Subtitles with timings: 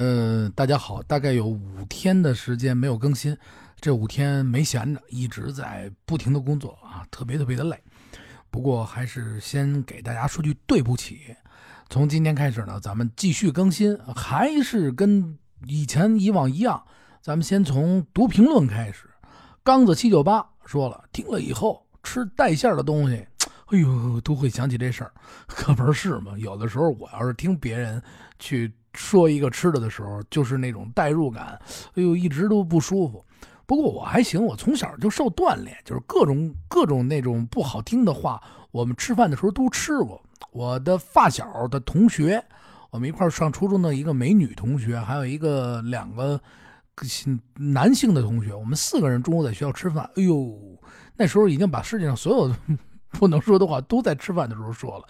[0.00, 3.36] 呃，大家好，大概有五天的时间没有更新，
[3.82, 7.78] 这五天没闲着，一直在不停的工作啊，特别特别的累。
[8.50, 11.36] 不过还是先给大家说句对不起，
[11.90, 16.82] 从今天开始呢，咱们继续更新，还是跟以前以往一样，
[17.20, 19.04] 咱们先从读评论开始。
[19.62, 23.26] 刚子七九八说了，听了以后吃带馅的东西。
[23.70, 25.12] 哎呦，都会想起这事儿，
[25.46, 26.36] 可不是嘛？
[26.38, 28.02] 有的时候我要是听别人
[28.38, 31.58] 去说一个吃的的时候，就是那种代入感，
[31.94, 33.24] 哎呦，一直都不舒服。
[33.66, 40.20] 不过我还行，我从小就受锻炼，就是各种各种那种不好听的话，我们吃饭的时候都吃过。
[40.52, 42.44] 我的发小的同学，
[42.90, 46.40] 我们一块上初中的一个美女同学，还有一个两个
[47.54, 50.04] 男性的同学，我们四个人中午在学校吃饭。
[50.16, 50.58] 哎呦，
[51.16, 52.54] 那时候已经把世界上所有。
[53.18, 55.04] 不能说的话都在吃饭的时候说了，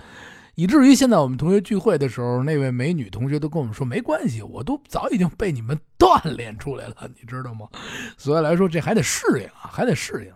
[0.61, 7.67] 以至于现在我们同学聚会的时候，那位美女同学都跟我们说没关系，我都早已经被你们锻炼出来了， 你知道吗？
[8.19, 10.33] 所以来说这还得适应啊，还得适应。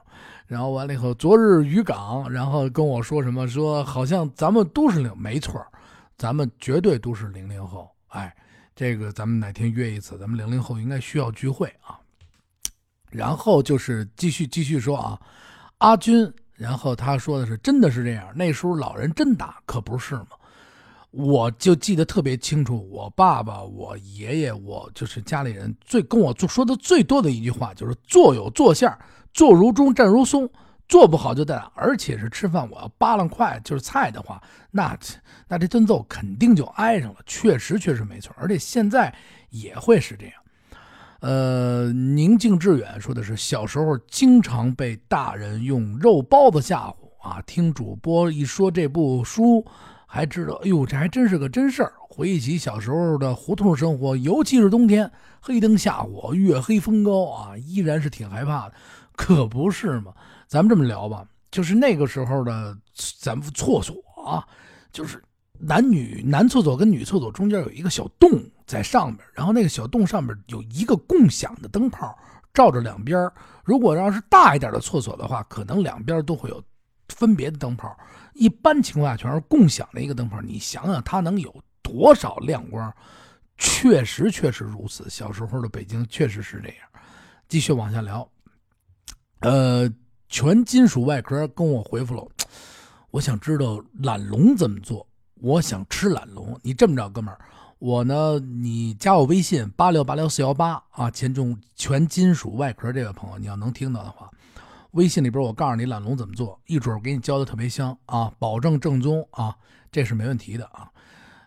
[0.46, 3.46] 然后完了以后，昨日渔港，然后跟我说什么？
[3.46, 5.62] 说好像咱们都是零，没错，
[6.16, 7.90] 咱们绝对都是零零后。
[8.08, 8.34] 哎，
[8.74, 12.00] 这个咱们哪天约一次，咱们零零后应该需要聚会啊。
[13.10, 15.20] 然后就是继续继续说啊，
[15.78, 16.32] 阿军。
[16.54, 18.26] 然后他说的是，真的是这样。
[18.34, 20.28] 那时候老人真打，可不是吗？
[21.10, 28.96] 我就记得特别清楚，我爸爸、我爷爷，我就是家里人最跟我做说的最多的一句话，就是坐有坐相，
[29.32, 30.50] 坐如钟，站如松，
[30.88, 31.70] 坐不好就得打。
[31.76, 34.98] 而且是吃饭，我要扒拉快，就是菜的话，那
[35.46, 37.20] 那这顿揍肯定就挨上了。
[37.26, 38.34] 确实，确实没错。
[38.36, 39.14] 而且现在
[39.50, 40.34] 也会是这样。
[41.24, 46.94] 呃，宁静致远说的是小时候经常被大人用肉包子吓唬
[47.26, 47.40] 啊。
[47.46, 49.64] 听主播一说这部书，
[50.06, 51.94] 还知道，哎呦，这还真是个真事儿。
[51.98, 58.74] 回忆起小时候的胡同生活，尤其是冬天，黑灯瞎火，月黑风高啊，依然是挺害怕的。
[59.16, 60.12] 可不是嘛？
[60.46, 62.76] 咱们这么聊吧，就是那个时候的
[63.18, 63.96] 咱们厕所
[64.26, 64.44] 啊，
[64.92, 65.22] 就是
[65.66, 68.30] 男女男厕所跟女厕所中间有一个小洞。
[68.66, 72.18] 在上面，然后那个小洞上面有一个共享的灯泡，
[72.54, 73.30] 照着两边。
[73.62, 76.64] 如果要是大一点的厕所的话，可能两边都会有
[77.10, 77.94] 分别的灯泡。
[78.32, 80.40] 一般情况下全是共享的一个灯泡。
[80.40, 82.90] 你想想，它能有多少亮光？
[83.58, 85.10] 确实，确实如此。
[85.10, 86.78] 小时候的北京确实是这样。
[87.46, 88.26] 继续往下聊。
[89.40, 89.86] 呃，
[90.30, 92.26] 全金属外壳跟我回复了，
[93.10, 95.06] 我想知道懒龙怎么做。
[95.36, 96.58] 我想吃懒龙。
[96.62, 97.40] 你这么着，哥们儿。
[97.78, 104.30] 我呢，你加我微信八六八六四幺八啊，前中全金属外壳这位朋友，你要能听到的话，
[104.92, 109.54] 微信里边我告诉你懒龙怎么做，一准给你教的特别香啊，保证正宗啊，
[109.92, 110.88] 这是没问题的啊，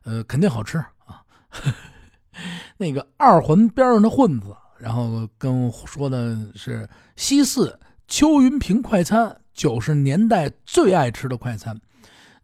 [0.03, 1.23] 呃，肯定好吃啊。
[2.77, 11.81] 那个二环边上的混子，然后跟我说的是西四邱云平快餐，九十年代最爱吃的快餐。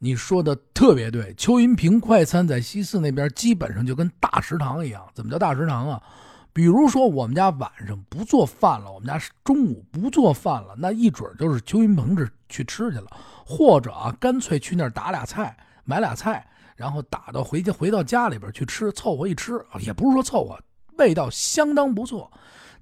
[0.03, 5.01] 你说的特别对，邱云平快餐在西四那边基本上就跟大食堂一样。
[5.13, 6.03] 怎么叫大食堂啊？
[6.51, 13.07] 比如说我们家晚上不做饭了，我们家中午不做饭了，那一准就是邱云平这去吃去了，
[13.45, 15.55] 或者啊，干脆去那儿打俩菜，
[15.85, 20.59] 买俩菜，然后打到回家回到家里边去吃，凑合一吃也不是说凑合，
[20.97, 22.29] 味道相当不错。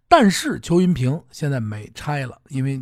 [0.07, 2.81] 但是邱云平现在没拆了，因为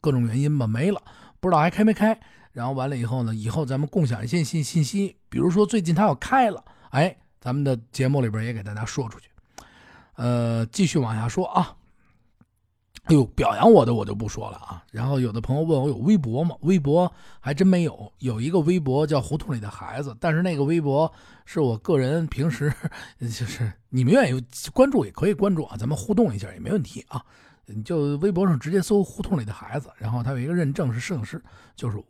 [0.00, 1.02] 各种原因吧没了，
[1.38, 2.18] 不知道还开没开。
[2.54, 3.34] 然后完了以后呢？
[3.34, 9.28] 以后咱们共享一些信信息，比如说最近它要开了，哎，咱们的节目里边也给大家说出去。
[10.14, 11.76] 呃，继续往下说啊。
[13.06, 14.82] 哎呦，表扬我的我就不说了啊。
[14.90, 16.56] 然后有的朋友问我有微博吗？
[16.60, 21.12] 微博还真没有，有一个微博叫胡同里的孩子，但是那个微博
[21.44, 22.72] 是我个人平时
[23.20, 27.22] 就是你们愿意关注也可以关注啊，咱们互动一下也没问题啊。
[27.66, 31.42] 你就微博上直接搜胡同里的孩子，然后他有一个认证是摄影师，
[31.74, 32.04] 就是我。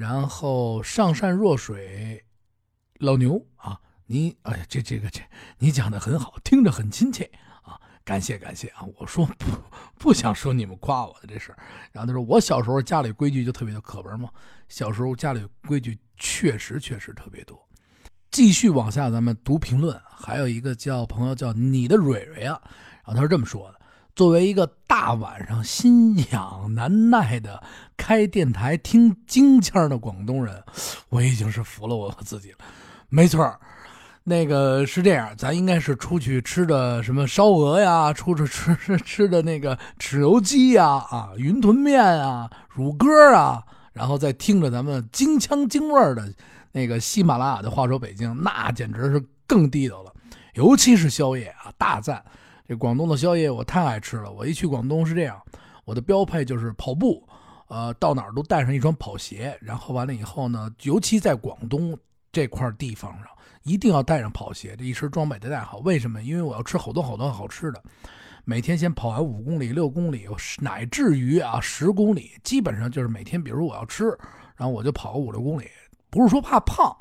[0.00, 2.24] 然后上善若水，
[3.00, 5.20] 老牛啊，你哎呀，这这个这，
[5.58, 7.30] 你讲的很好，听着很亲切
[7.60, 8.80] 啊，感谢感谢啊！
[8.96, 9.44] 我说不
[9.98, 11.58] 不想说你们夸我的这事儿
[11.92, 14.30] 然后他说我小时候家里规矩就特别的可文嘛，
[14.70, 17.62] 小时候家里规矩确实确实特别多。
[18.30, 22.58] 继续往下，咱们读评论，还有一个叫朋友叫你的蕊蕊啊，
[23.04, 23.79] 然后他是这么说的。
[24.20, 27.62] 作为一个大晚上心痒难耐的
[27.96, 30.62] 开电台听京腔的广东人，
[31.08, 32.58] 我已经是服了我自己了。
[33.08, 33.50] 没错
[34.22, 43.64] 那个是这样，咱应该是出去吃的什么烧鹅呀，出去吃吃吃的那个豉油鸡呀，啊，云吞面啊，乳鸽啊，
[43.94, 46.30] 然后再听着咱们京腔京味的
[46.72, 50.12] 那个喜马拉雅的话说北京，那简直是更地道了。
[50.52, 52.22] 尤其是宵夜啊，大赞！
[52.70, 54.30] 这广东的宵夜我太爱吃了。
[54.30, 55.42] 我一去广东是这样，
[55.84, 57.20] 我的标配就是跑步，
[57.66, 59.58] 呃，到哪儿都带上一双跑鞋。
[59.60, 61.98] 然后完了以后呢，尤其在广东
[62.30, 63.26] 这块地方上，
[63.64, 65.78] 一定要带上跑鞋，这一身装备得带好。
[65.78, 66.22] 为什么？
[66.22, 67.82] 因为我要吃好多好多好吃的。
[68.44, 70.28] 每天先跑完五公里、六公里，
[70.60, 74.16] 乃至于啊十公里，基本上就是每天，比如我要吃，
[74.54, 75.66] 然后我就跑个五六公里。
[76.08, 76.96] 不是说怕胖，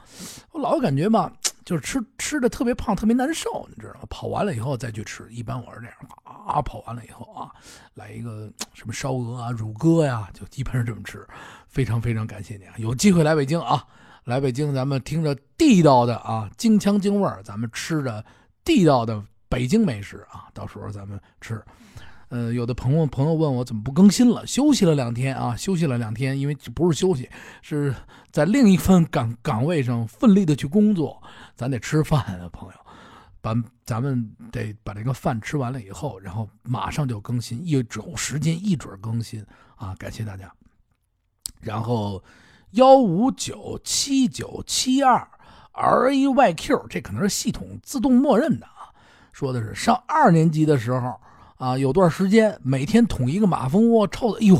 [0.51, 1.31] 我老感觉吧，
[1.65, 4.07] 就是吃吃的特别胖，特别难受，你知道吗？
[4.09, 7.51] 跑完了以后再去吃，一般我是这样啊，跑完了以后啊，
[7.93, 11.25] 来一个什么烧鹅啊、乳鸽呀，就基本上这么吃。
[11.67, 12.73] 非常非常感谢你啊！
[12.77, 13.85] 有机会来北京啊，
[14.23, 18.25] 来北京咱们听着地道的啊，京腔京味儿，咱们吃着
[18.63, 19.23] 地道的。
[19.47, 21.59] 北京美食啊，到时候咱们吃。
[22.29, 24.45] 呃，有的朋友朋友问我怎么不更新了？
[24.45, 27.27] 休息了两天啊，休息了两天，因为不是休息，
[27.61, 27.93] 是
[28.31, 31.21] 在另一份岗岗位上奋力的去工作。
[31.55, 32.75] 咱得吃饭啊，朋友，
[33.41, 39.43] 把咱们得把这个饭吃完了以后，然后马上就更新，一有时间一准更新
[39.75, 39.95] 啊！
[39.97, 40.51] 感谢大家。
[41.59, 42.23] 然后
[42.71, 45.27] 幺五九七九七二
[45.71, 48.93] R A Y Q，这可能是系统自动默认的啊。
[49.33, 51.19] 说的是上二年级的时候
[51.59, 54.57] 啊，有段时间每天捅一个马蜂窝，臭的，哎呦，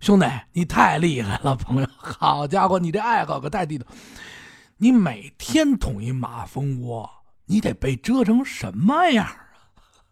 [0.00, 3.86] 兄弟你太厉害了，朋友，好家伙，你这爱好可太地道。
[4.76, 7.08] 你每天捅一马蜂窝，
[7.46, 9.36] 你得被蛰成什么样啊？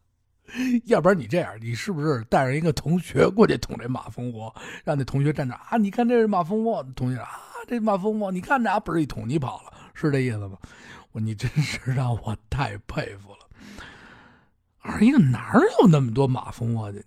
[0.87, 4.55] 要不然你这样，你是不是带上一个同学过去捅这马蜂窝，
[4.85, 5.77] 让那同学站着啊？
[5.77, 7.29] 你看这是马蜂窝，同学啊，
[7.67, 10.57] 这马蜂窝，你看这嘣一捅，你跑了，是这意思吗？
[11.11, 13.38] 我你真是让我太佩服了。
[14.89, 17.03] 二一个哪有那么多马蜂窝的？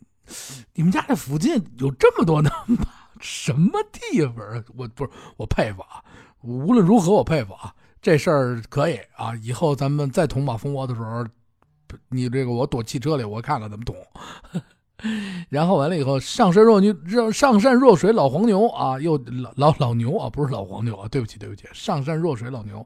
[0.75, 2.85] 你们家这附近有这么多的马？
[3.19, 4.63] 什么地方啊？
[4.77, 6.03] 我不是我佩服啊！
[6.41, 7.73] 无论如何我佩服啊！
[8.01, 9.35] 这事儿可以啊！
[9.43, 11.25] 以后咱们再捅马蜂窝的时候，
[12.09, 13.95] 你这个我躲汽车里，我看看怎么捅。
[15.49, 16.95] 然后完了以后，上善若牛，
[17.31, 21.07] 上善若水老黄牛啊，又老老老牛啊，不是老黄牛啊！
[21.09, 22.85] 对不起对不起，上善若水老牛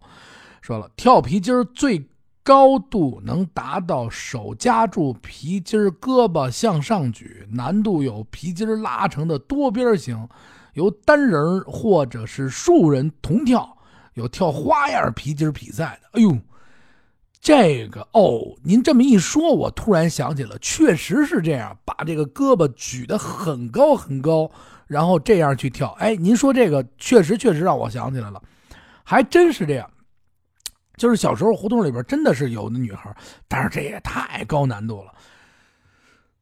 [0.62, 2.10] 说了，跳皮筋最。
[2.46, 10.30] 高度能达到手夹住皮筋胳膊向上举，难度有皮筋拉成的多边形，
[10.74, 13.76] 由单人或者是数人同跳，
[14.14, 16.20] 有跳花样皮筋比赛的。
[16.20, 16.38] 哎呦，
[17.42, 24.52] 这个哦，您这么一说，我突然想起了，确实是这样，把这个胳膊举得很高很高，
[24.86, 25.90] 然后这样去跳。
[25.98, 28.40] 哎，您说这个确实确实让我想起来了，
[29.04, 29.90] 还真是这样。
[30.98, 33.16] 就是小时候胡同里边真的是有的女孩，
[33.48, 35.14] 但是这也太高难度了。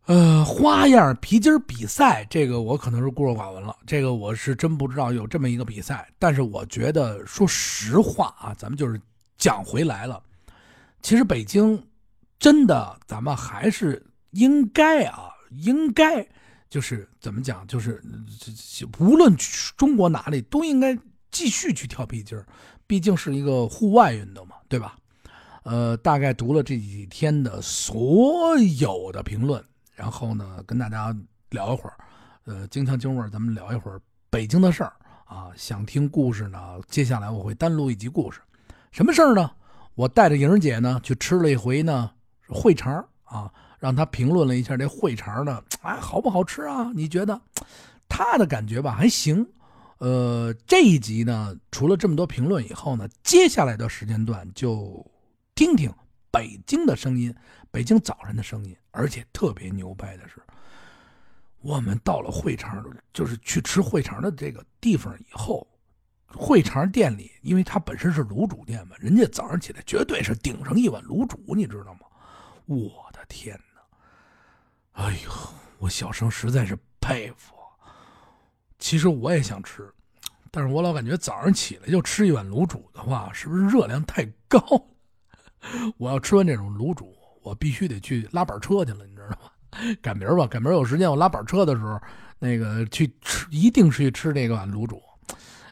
[0.05, 6.05] 呃，花样皮筋比赛，这个我可能是孤陋寡闻了，这个我是真不知道有这么一个比赛。
[6.19, 8.99] 但是我觉得，说实话啊，咱们就是
[9.37, 10.21] 讲回来了，
[11.01, 11.81] 其实北京
[12.37, 16.27] 真的，咱们还是应该啊，应该
[16.69, 18.03] 就是怎么讲，就是
[18.99, 19.33] 无论
[19.77, 20.97] 中国哪里都应该
[21.31, 22.45] 继续去跳皮筋儿。
[22.93, 24.95] 毕竟是一个户外运动嘛，对吧？
[25.63, 31.11] 呃，大概读了这几天的所有的评论，然后呢，跟大家
[31.49, 31.97] 聊一会儿，
[32.45, 33.99] 呃，京腔京味，咱们聊一会儿
[34.29, 34.93] 北京的事儿
[35.25, 35.49] 啊。
[35.55, 38.39] 想听故事呢，接下来我会单录一集故事。
[38.91, 39.49] 什么事儿呢？
[39.95, 42.11] 我带着莹姐呢去吃了一回呢
[42.47, 46.91] 烩肠啊，让她评论了一下这烩肠呢，哎，好不好吃啊？
[46.93, 47.41] 你觉得？
[48.07, 49.47] 她的感觉吧，还行。
[50.03, 55.09] 呃，这一集呢，除了这么多评论以后呢，接下来的时间段就
[55.55, 55.89] 听听
[56.29, 57.33] 北京的声音，
[57.71, 58.75] 北京早晨的声音。
[58.91, 60.41] 而且特别牛掰的是，
[61.61, 65.65] 我们到了会肠，就是去吃会肠的这个地方以后，
[66.27, 72.01] 会肠店里，因为它本身是卤煮店嘛，人家早上起来绝对是顶上一碗卤煮，你知道吗？
[72.65, 75.01] 我的天哪！
[75.05, 75.31] 哎呦，
[75.77, 77.53] 我小生实在是佩服。
[78.79, 79.89] 其实我也想吃，
[80.55, 84.61] 但是我老感觉早上起来就吃一碗卤煮的话，是不是热量太高？
[85.97, 89.37] 我要吃完这种卤煮，我必须得去拉板车去了，你知道吗？
[89.99, 91.99] 赶明儿吧，赶明儿有时间，我拉板车的时候，
[92.37, 95.01] 那个去吃，一定是去吃那个碗卤煮。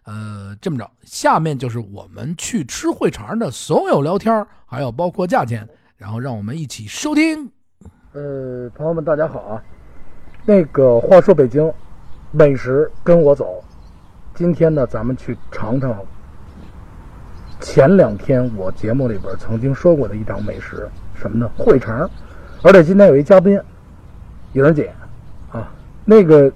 [0.06, 7.48] 呃，这么着，下面就是我们去吃会肠的所有聊天，还有包括价钱，然后让我们一起收听。
[8.14, 9.64] 呃，朋友们，大家好啊。
[10.44, 11.72] 那个话说北京。
[12.34, 13.62] 美食跟我走，
[14.42, 15.96] 今天呢，咱们去尝尝
[17.60, 21.48] 前两天我节目里边曾经说过的一档美食，什么呢？
[21.60, 22.10] 烩肠。
[22.64, 23.62] 而且今天有一嘉宾，
[24.54, 24.92] 莹儿姐，
[25.52, 25.72] 啊，
[26.06, 26.52] 那个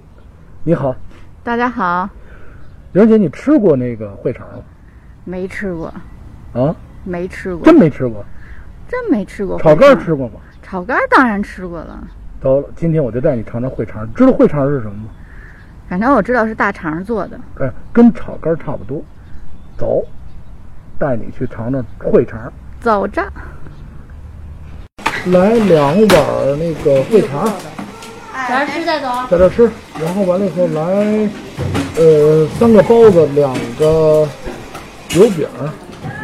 [0.63, 0.96] 你好，
[1.44, 2.10] 大家好，
[2.94, 4.63] 莹儿姐，你吃过那个烩肠吗？
[5.24, 5.94] 没吃过，
[6.54, 8.25] 啊，没吃过，真没吃过，
[8.88, 10.39] 真没吃过炒肝吃过吗？
[10.63, 12.04] 炒肝当然吃过了。
[12.42, 14.12] 走了，今天我就带你尝尝烩肠。
[14.15, 15.10] 知道烩肠是什么吗？
[15.88, 17.39] 反正我知道是大肠做的。
[17.60, 19.04] 哎，跟炒肝差不多。
[19.77, 20.04] 走，
[20.98, 22.51] 带你去尝尝烩肠。
[22.80, 23.22] 走着。
[25.25, 27.51] 来两碗那个烩肠。
[28.48, 29.08] 在这吃再走。
[29.30, 31.30] 在这吃，然后完了以后来，
[31.98, 34.27] 呃，三个包子，两个
[35.15, 35.48] 油饼，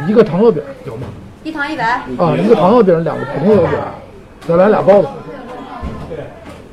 [0.06, 1.06] 一个糖油饼，有吗？
[1.42, 1.84] 一糖一百。
[1.84, 3.78] 啊，一个糖油饼，两个普通油饼，
[4.46, 5.08] 再来俩包子。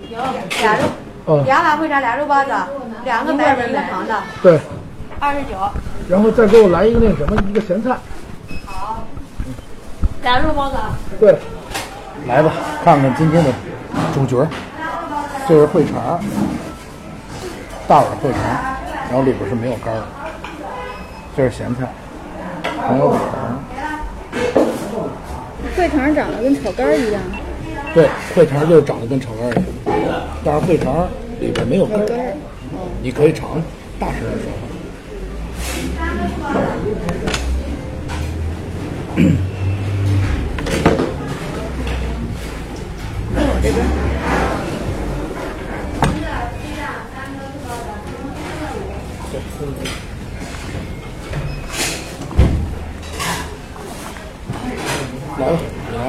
[0.10, 0.18] 有
[0.62, 0.84] 俩肉。
[1.26, 1.44] 啊。
[1.46, 2.52] 两碗烩肠，俩肉包子，
[3.04, 4.16] 两个白的，一个糖的。
[4.42, 4.60] 对。
[5.20, 5.58] 二十九。
[6.10, 7.98] 然后再给我来一个那什么，一个咸菜。
[8.66, 9.04] 好。
[10.24, 10.76] 俩肉包子。
[11.20, 11.38] 对。
[12.28, 12.52] 来吧，
[12.84, 13.52] 看看今天的
[14.14, 14.48] 主角。
[15.48, 16.20] 这是烩肠，
[17.88, 18.40] 大碗烩肠，
[19.10, 20.04] 然后里边是没有干的。
[21.36, 21.88] 这是咸菜，
[22.88, 23.20] 还有饼。
[25.76, 27.22] 烩肠长得跟炒肝一样。
[27.96, 29.64] 对，烩肠就是长得跟炒肝一样，
[30.44, 31.08] 但是烩肠
[31.40, 32.00] 里边没有干。
[33.02, 33.62] 你可以尝，
[34.00, 34.52] 大声的说。
[43.42, 43.78] 我这边。
[55.40, 55.58] 来吧，
[55.90, 56.00] 你来，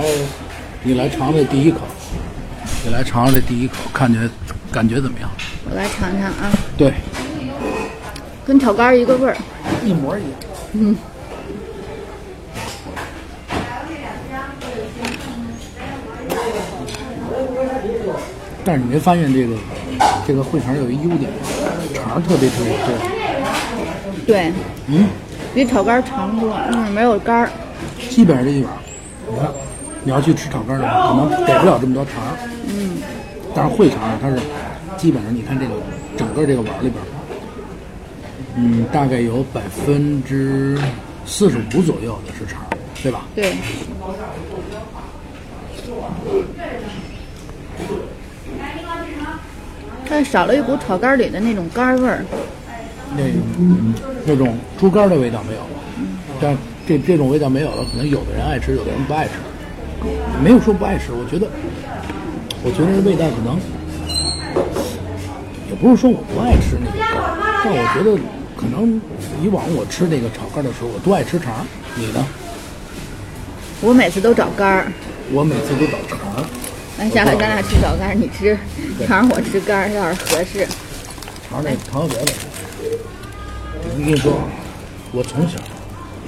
[0.83, 1.79] 你来尝这第一口，
[2.91, 4.29] 你来尝尝这第一口，看觉
[4.73, 5.31] 感觉怎么样？
[5.71, 6.51] 我来尝尝啊。
[6.77, 6.93] 对，
[8.45, 9.37] 跟炒肝一个味儿，
[9.85, 10.33] 一模一样。
[10.73, 10.97] 嗯。
[18.65, 19.55] 但是你没发现这个
[20.27, 21.31] 这个烩肠有一优点，
[21.95, 24.27] 肠特别特别多。
[24.27, 24.53] 对。
[24.89, 25.07] 嗯。
[25.55, 27.51] 比炒肝长多，嗯，没有肝儿。
[28.09, 28.73] 基本上这一碗。
[29.31, 29.49] 你看，
[30.03, 32.15] 你要去吃炒肝的话，可能给不了这么多肠。
[32.67, 32.99] 嗯。
[33.55, 34.39] 但是烩肠它是
[34.97, 35.75] 基本上，你看这个
[36.17, 36.95] 整个这个碗里边，
[38.57, 40.79] 嗯，大概有百分之
[41.27, 42.63] 四十五左右的是肠，
[43.03, 43.27] 对吧？
[43.35, 43.55] 对。
[50.09, 52.25] 但少了一股炒肝里的那种肝味儿。
[53.17, 53.25] 那
[54.25, 55.67] 那种猪肝的味道没有了，
[56.41, 56.57] 但。
[56.89, 59.33] 这这种味道没有了，可能有的人爱吃，有的人不爱吃。
[60.43, 61.47] 没有说不爱吃，我觉得，
[62.63, 63.59] 我觉得味道可能
[65.69, 67.09] 也不是说我不爱吃那个肝，
[67.65, 68.17] 但我觉得
[68.57, 69.01] 可能
[69.43, 71.67] 以往我吃那个炒肝的时候，我都爱吃肠。
[71.95, 72.27] 你呢？
[73.83, 74.93] 我每次都找肝儿。
[75.33, 76.19] 我每次都找肠。
[76.99, 78.57] 那下回咱俩吃炒肝，你吃
[79.07, 80.67] 肠，我吃肝，要是合适。
[81.49, 82.33] 肠那糖别的。
[83.83, 84.33] 我跟你说，
[85.13, 85.59] 我从小。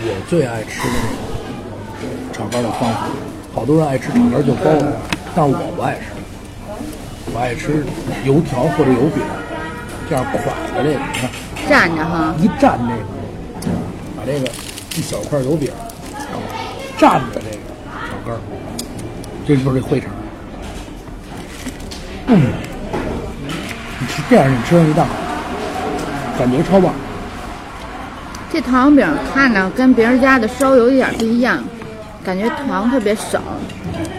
[0.04, 3.08] 我最爱吃那种炒肝的方法，
[3.54, 4.86] 好多人爱吃炒肝就包子，
[5.34, 6.00] 但是我不爱吃，
[7.32, 7.84] 我爱吃
[8.24, 9.22] 油条或者油饼，
[10.08, 10.38] 这样蒯
[10.74, 11.30] 着这个，你看，
[11.68, 13.72] 蘸着哈，一蘸这个，
[14.16, 14.50] 把这个
[14.96, 15.70] 一小块油饼
[16.98, 17.56] 蘸着这个
[18.08, 18.34] 炒肝，
[19.46, 20.08] 这就是这烩肠。
[22.28, 22.40] 嗯，
[24.00, 25.06] 你吃这样你吃上一档，
[26.38, 26.94] 感觉超棒。
[28.50, 31.62] 这糖油饼看着跟别人家的稍有一点不一样，
[32.24, 33.40] 感觉糖特别少，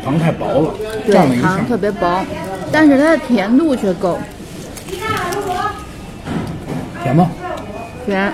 [0.04, 0.74] 糖太薄了，
[1.06, 2.24] 对，糖特别薄，
[2.72, 4.20] 但是它的甜度却够。
[7.02, 7.30] 甜吗？
[8.06, 8.34] 甜。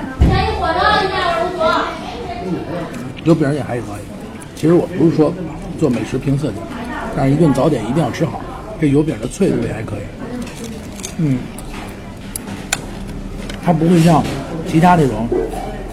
[3.24, 4.02] 油饼也还可以。
[4.56, 5.34] 其实我不是说
[5.80, 6.54] 做美食评测的，
[7.16, 8.42] 但是一顿早点一定要吃好。
[8.82, 10.02] 这油饼的脆度也还可以。
[11.18, 11.38] 嗯，
[13.64, 14.24] 它不会像
[14.68, 15.28] 其他那种。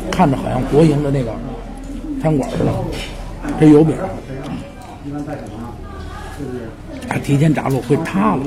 [0.08, 1.30] 看着好像国营的那个
[2.22, 2.72] 餐馆似的，
[3.58, 3.96] 这油饼，
[7.08, 8.42] 它提前炸过会塌了，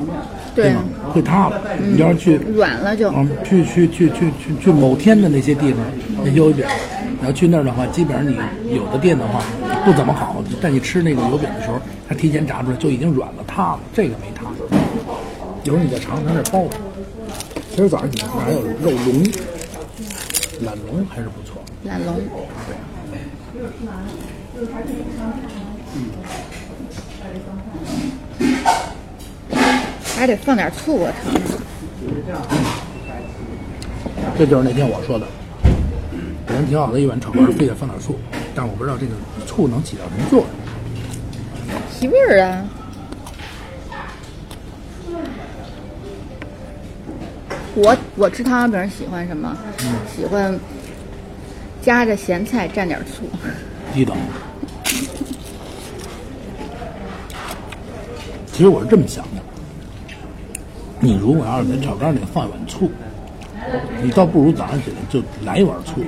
[0.54, 0.82] 对吗？
[1.12, 1.60] 会塌了。
[1.80, 5.82] 你要是去软了就，嗯，去去去去去去某天的那些地方，
[6.24, 6.64] 那油饼，
[7.20, 8.36] 你要去那儿的话，基本上你
[8.74, 9.42] 有的店的话
[9.84, 10.42] 不怎么好。
[10.60, 14.44] 但你吃那个油饼的时候，它提前炸出来就已经软了塌了，这个没塌。
[15.64, 16.76] 有时候你再尝尝它这包子，
[17.74, 19.22] 今儿早上起来还有肉龙，
[20.64, 21.60] 懒龙还是不错。
[21.84, 22.14] 懒龙，
[30.16, 31.12] 还得放点醋啊！
[34.36, 35.26] 这就是那天我说的，
[36.46, 38.18] 本身挺好的一碗炒肝，非得放点醋，
[38.54, 39.12] 但我不知道这个
[39.46, 40.48] 醋能起到什么作用。
[41.90, 42.64] 提味儿啊！
[47.74, 49.56] 我我吃汤圆饼喜欢什么？
[50.14, 50.58] 喜欢。
[51.82, 53.24] 夹着咸菜蘸点醋，
[53.94, 54.14] 地道。
[58.60, 59.40] 其实我是这么想的，
[61.00, 62.90] 你如果要是在炒肝里放一碗醋，
[64.02, 66.02] 你倒不如早上起来就来一碗醋，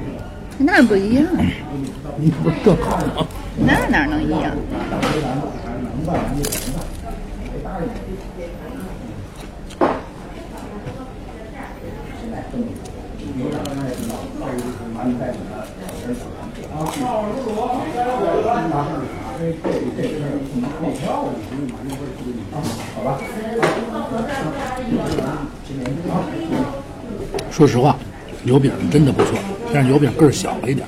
[0.59, 1.25] 那不一样，
[2.21, 3.27] 你不是更好吗？
[3.57, 4.55] 那哪能一样？
[27.51, 27.97] 说实话，
[28.45, 29.39] 油饼真的不错，
[29.73, 30.87] 但是油饼个儿小了一点，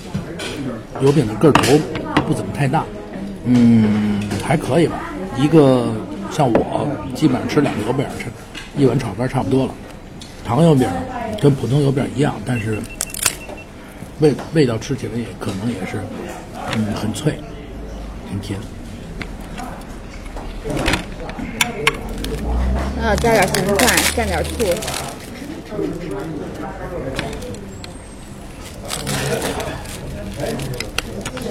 [1.03, 1.79] 油饼的个头
[2.27, 2.85] 不怎么太大，
[3.45, 5.13] 嗯，还可以吧。
[5.37, 5.89] 一个
[6.31, 8.27] 像我，基本上吃两个油饼，吃
[8.77, 9.75] 一碗炒肝差不多了。
[10.45, 10.89] 糖油饼
[11.41, 12.79] 跟普通油饼一样，但是
[14.21, 16.01] 味味道吃起来也可能也是，
[16.77, 17.35] 嗯，很脆，
[18.31, 18.59] 很甜。
[23.03, 24.51] 啊，加点咸菜，蘸点醋。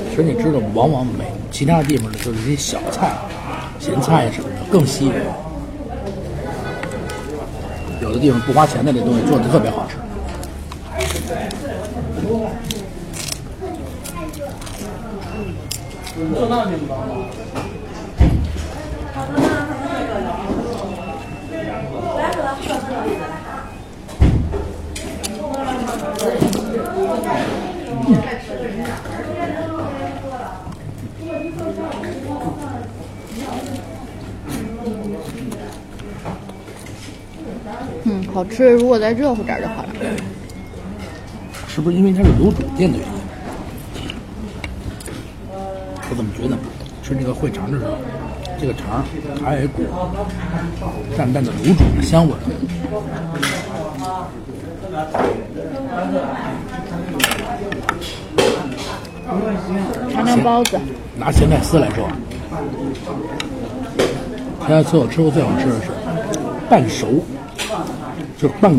[0.09, 3.11] 其实你知道，往往每其他地方的就是一些小菜、
[3.79, 5.25] 咸菜什么的更吸引人。
[8.01, 9.95] 有的地方不花钱的这东西做的特别好吃。
[38.05, 38.69] 嗯，好吃。
[38.69, 39.89] 如果再热乎点儿就好了。
[41.67, 43.12] 是不是因为它是卤煮店的原因？
[47.13, 47.91] 吃这个烩肠的时候，
[48.59, 49.03] 这个肠
[49.43, 49.83] 还有一股
[51.15, 52.39] 淡淡的卤煮的香味儿。
[60.11, 60.79] 尝尝包子，
[61.15, 62.09] 拿咸菜丝来说，
[64.67, 65.91] 咸菜丝我吃过最好吃的是
[66.69, 67.23] 半熟，
[68.37, 68.73] 就是半，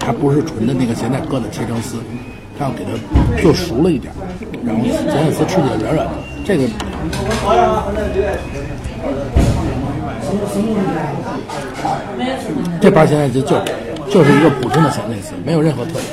[0.00, 1.98] 它不是纯的那个咸菜疙瘩切成丝，
[2.58, 2.90] 它要给它
[3.40, 4.12] 做熟了一点，
[4.64, 6.35] 然后咸菜丝吃起来软软的。
[6.46, 6.62] 这个。
[12.80, 13.56] 这盘现在就就
[14.08, 16.04] 就是一个普通的咸菜丝，没有任何特点。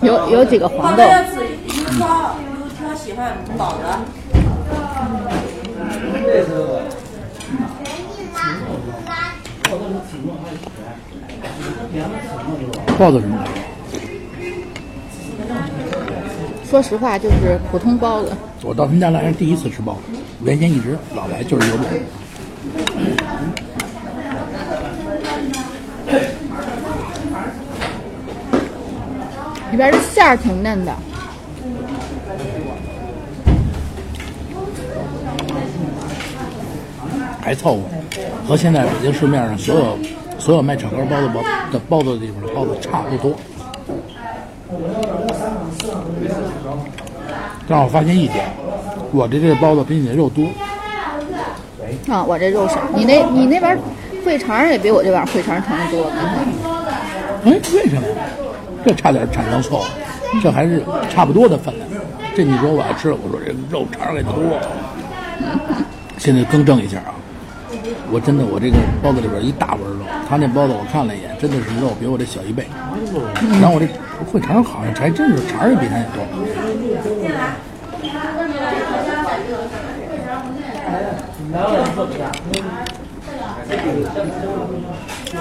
[0.00, 1.04] 有有几个黄豆，
[12.98, 13.36] 包子什么
[16.76, 18.36] 说实话就是普通包子。
[18.62, 21.86] 我到他们家来是第一次吃包子，原先一直老来就是油饼。
[29.70, 30.94] 里边的馅儿挺嫩的，
[37.40, 37.82] 还凑合，
[38.46, 39.98] 和现在北京市面上所有
[40.38, 43.34] 所有卖炒肝包子包的包子的地方的包子差不多。
[47.68, 48.44] 但我发现一点，
[49.12, 50.44] 我这这包子比你的肉多。
[52.08, 53.76] 啊，我这肉少，你那你那边
[54.24, 56.04] 烩肠也比我这碗烩肠盛的多。
[57.44, 58.02] 哎，为什么？
[58.84, 61.88] 这差点产生错误，这还是差不多的分量。
[62.36, 64.32] 这你说我爱吃，我说这肉肠给多。
[66.18, 67.14] 现在更正一下啊，
[68.12, 72.64] 我真的我这个包子里边一大碗肉，他那包子我看了一眼，真的是肉比我这小一倍。
[73.60, 73.86] 然后我这
[74.32, 76.22] 烩肠好像还真是肠也比他多。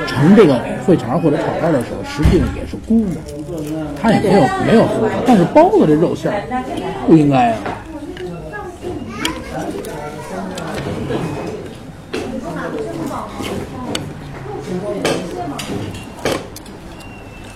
[0.08, 3.18] 盛这个烩肠或者炒肝的时候，实际上也是估的，
[4.02, 4.88] 它也没有没有，
[5.26, 6.42] 但是包子这肉馅儿
[7.08, 7.75] 不应该啊。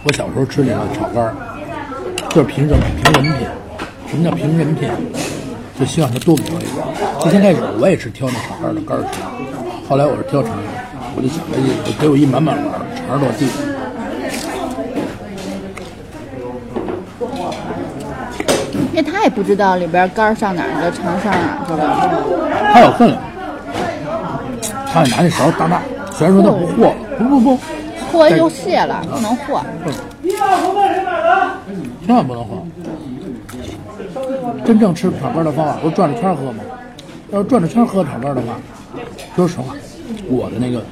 [0.09, 1.31] 我小时候吃那个炒肝儿，
[2.29, 2.83] 就是凭什么？
[2.97, 3.47] 凭人品。
[4.07, 4.89] 什么叫凭人品？
[5.79, 6.81] 就希望他多给我一个。
[7.19, 9.21] 最先开始我也是挑那炒肝儿的肝儿吃，
[9.87, 10.57] 后来我是挑肠儿，
[11.15, 13.45] 我就想着就给我一满满碗儿，肠儿落地。
[18.91, 22.73] 因为他也不知道里边肝儿上哪儿去了，肠上哪儿去了。
[22.73, 23.21] 他有分量，
[24.91, 25.79] 他得拿那勺搭搭。
[26.11, 27.59] 虽然说他不和，不不不，
[28.11, 29.61] 和就泄了，不能和。
[32.05, 32.61] 千万不能和。
[34.65, 36.63] 真正吃炒肝的方法不是转着圈喝吗？
[37.31, 38.55] 要是转着圈喝炒肝的话，
[39.35, 39.75] 说实话，
[40.27, 40.83] 我的那个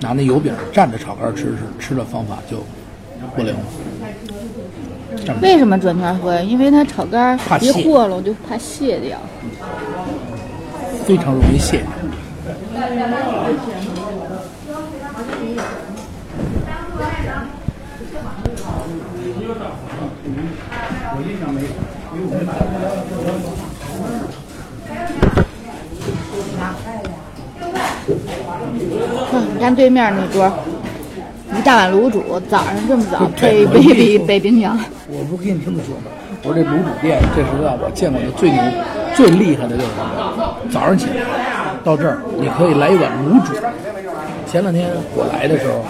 [0.00, 2.64] 拿那油饼蘸着炒肝吃是吃的方法就
[3.34, 3.60] 不灵了。
[5.42, 6.40] 为什么转圈喝呀？
[6.40, 9.18] 因为它炒肝一和了，我就怕泄掉。
[11.04, 11.84] 非常容易泄。
[29.32, 30.52] 嗯，你看对面那桌，
[31.56, 36.12] 一大碗卤煮，早上这么早对配杯比北冰洋，我不跟你这么说吗？
[36.42, 38.60] 我说这卤煮店，这是让我见过的最牛、
[39.14, 40.54] 最厉害的就是什么？
[40.70, 41.12] 早上起来
[41.82, 43.54] 到这儿，你可以来一碗卤煮。
[44.46, 45.82] 前两天我来的时候，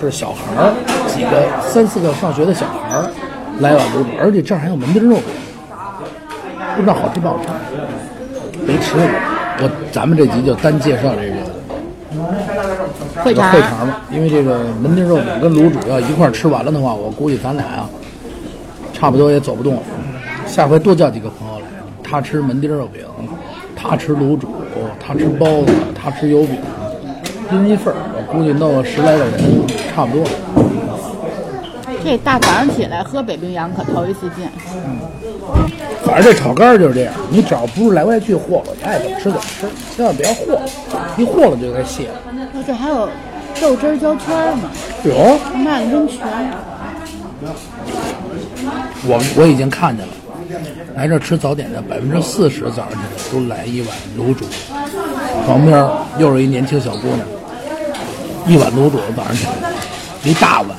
[0.00, 0.72] 是小孩儿，
[1.06, 3.10] 几个三四个上学的小孩儿
[3.60, 5.18] 来碗卤煮，而且这儿还有门钉肉，
[6.74, 7.48] 不知道好吃不好吃，
[8.66, 9.04] 没吃过。
[9.60, 11.36] 我咱们这集就单介绍这个
[13.22, 17.88] 会肠会肠吧，因为这个门钉肉饼跟卤煮要一块儿吃完了的话，我估计咱俩啊，
[18.92, 19.82] 差不多也走不动了。
[20.46, 21.66] 下回多叫几个朋友来，
[22.02, 23.04] 他吃门钉肉饼，
[23.74, 24.48] 他吃卤煮，
[25.04, 26.56] 他吃包子，他吃油饼，
[27.50, 29.32] 一人一份儿，我估计弄个十来个人
[29.94, 30.26] 差不多。
[32.04, 34.50] 这大早上起来喝北冰洋可头一次见。
[34.74, 34.98] 嗯
[36.04, 40.60] 反正这炒肝儿就是这样，你只要不是来来去和了，你爱怎么吃怎么吃，千万别和了，
[41.16, 42.14] 一和了就该卸了。
[42.54, 43.08] 哦，这还有
[43.60, 44.70] 豆汁儿焦圈儿呢，
[45.04, 46.20] 有，卖的真全。
[49.04, 50.12] 我我已经看见了，
[50.94, 53.88] 来这儿吃早点的百分之四十早上起来都来一碗
[54.18, 54.44] 卤煮，
[55.46, 55.88] 旁边
[56.18, 57.20] 又是一年轻小姑娘，
[58.46, 59.52] 一碗卤煮早上起来
[60.22, 60.70] 一大碗，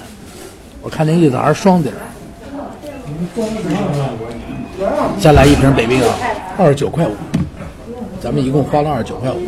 [0.81, 1.97] 我看见一早上双底儿，
[5.19, 6.09] 再来一瓶北冰洋，
[6.57, 7.15] 二十九块五，
[8.21, 9.41] 咱们一共花了二十九块五，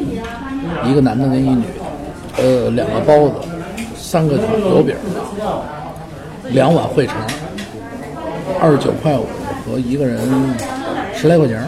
[0.90, 1.85] 一个男的跟一女的，
[2.38, 3.36] 呃，两个包子，
[3.96, 4.96] 三个油饼，
[6.50, 7.16] 两碗烩肠。
[8.62, 9.26] 二十九块五
[9.66, 10.20] 和一个人
[11.14, 11.68] 十来块钱儿，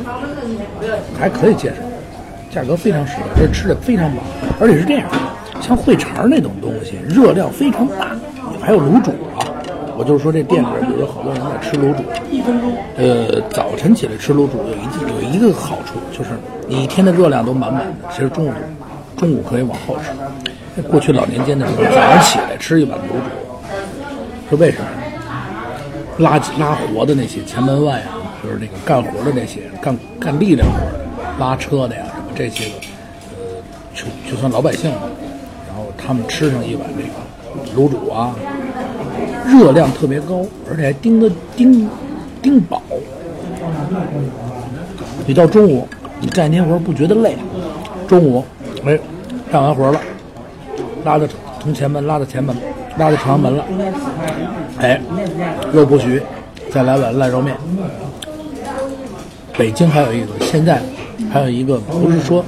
[1.17, 1.81] 还可以接受，
[2.53, 4.21] 价格非常实惠，这吃的非常饱，
[4.59, 5.07] 而且是这样，
[5.59, 8.15] 像烩肠那种东西，热量非常大，
[8.61, 9.43] 还有卤煮啊。
[9.97, 16.29] 我就是说这店里边，比如说好多人在吃卤煮，一分钟呃，早晨起来吃卤煮有一有一个好处，就是
[16.67, 18.51] 你一天的热量都满满的，其实中午
[19.17, 20.11] 中午可以往后吃。
[20.83, 24.87] 过去老年间的时候，早上起来吃一碗卤煮，是为什么？
[26.19, 30.99] 拉拉活的那些前门外啊，就是那个干活的那些干干力量活的，
[31.39, 32.71] 拉车的呀什么这些个，
[33.37, 33.61] 呃，
[33.93, 35.01] 就就算老百姓吧，
[35.67, 38.35] 然后他们吃上一碗这个卤煮啊，
[39.45, 41.87] 热量特别高，而且还盯得盯
[42.41, 42.81] 盯饱。
[45.27, 45.87] 你到中午，
[46.19, 47.37] 你干一天活不觉得累，
[48.07, 48.43] 中午，
[48.85, 48.97] 哎，
[49.51, 50.01] 干完活了，
[51.07, 51.25] 拉到
[51.61, 52.53] 从前门拉到前门，
[52.97, 53.63] 拉到长门了。
[54.79, 54.99] 哎，
[55.71, 56.21] 肉不许，
[56.69, 57.55] 再来碗烂肉面。
[59.57, 60.81] 北京还有一个，现在
[61.31, 62.43] 还有一个，不是说，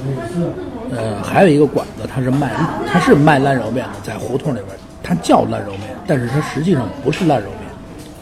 [0.94, 2.52] 呃，还有一个馆子，它是卖，
[2.86, 7.60] 它是卖烂肉面的，在胡同里边，它叫烂肉面，但是它实际上不是烂肉面。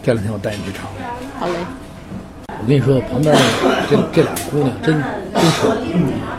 [0.04, 1.40] 这两天我带你去尝尝。
[1.40, 1.54] 好嘞，
[2.46, 3.34] 我跟你说，旁边
[3.90, 4.94] 这这这俩姑娘真
[5.34, 5.66] 真是，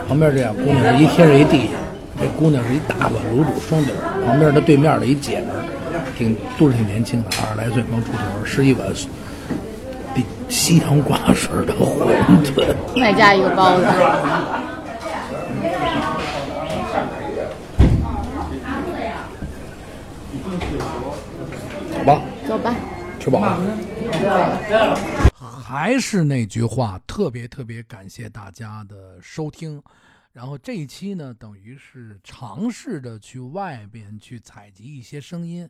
[0.07, 1.73] 旁边这俩姑娘是一天是一地下，
[2.19, 5.63] 这姑娘是一大碗卤煮双底儿，旁边她对面的一姐们儿，
[6.17, 8.93] 挺都是挺年轻的，二十来岁刚出头，是一碗
[10.13, 12.11] 比稀汤挂水的馄
[12.43, 12.75] 饨。
[12.99, 13.85] 再加一个包子。
[21.97, 22.75] 好吧，走吧。
[23.19, 23.57] 吃饱了。
[25.39, 29.81] 还是那句话，特别特别感谢大家的收听。
[30.39, 35.69] 然后这一期呢，等于是尝试着去外边去采集一些声音，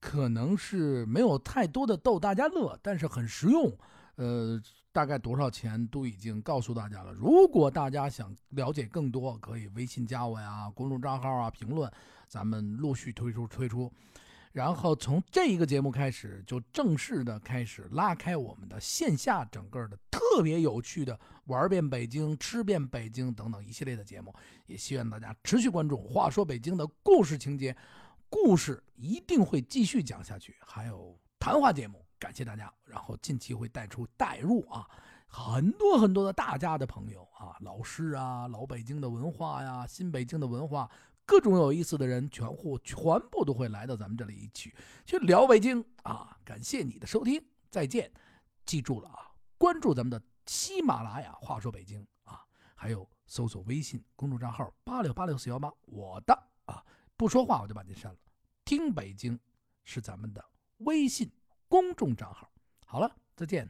[0.00, 3.72] 可能是没有太多的逗大家乐，但是很实用。
[4.16, 7.12] 呃，大概多少钱都已经告诉大家了。
[7.12, 11.88] 如果大家想了解更多，可以微信加我呀，公众账号啊，评论，
[12.26, 13.92] 咱们陆续推出推出。
[14.50, 19.96] 然后从这一个节目开始，就正式的开始拉开我们的线下整个的
[20.30, 24.32] 特别有趣的玩遍北京、吃遍北京等等一系列的节目，
[24.66, 25.96] 也希望大家持续关注。
[25.96, 27.76] 话说北京的故事情节，
[28.28, 32.72] 故事一定会继续讲下去，还有谈话节目，感谢大家。
[32.84, 34.88] 然后近期会带出带入啊，
[35.26, 40.88] 很多很多的大家的朋友啊，老师啊，老北京的文化呀，新北京的文化。
[41.26, 46.36] 各种有意思的人，全户全部都会来到咱们这里一起去聊北京啊！
[46.44, 47.40] 感谢你的收听，
[47.70, 48.10] 再见！
[48.66, 49.29] 记住了啊，
[49.60, 52.42] 关注咱们的喜马拉雅，话说北京啊，
[52.74, 56.32] 还有搜索微信公众账号八六八六四幺八，我的
[56.64, 56.82] 啊，
[57.14, 58.18] 不说话我就把你删了。
[58.64, 59.38] 听北京
[59.84, 60.42] 是咱们的
[60.78, 61.30] 微信
[61.68, 62.50] 公众账号。
[62.86, 63.68] 好了，再见。